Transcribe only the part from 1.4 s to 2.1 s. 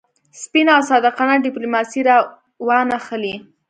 ډیپلوماسي